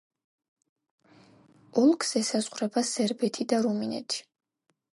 ოლქს 1.83 2.15
ესაზღვრება 2.21 2.85
სერბეთი 2.93 3.47
და 3.53 3.61
რუმინეთი. 3.69 4.25